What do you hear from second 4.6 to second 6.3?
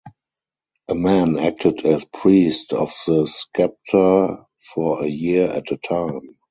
for a year at a time.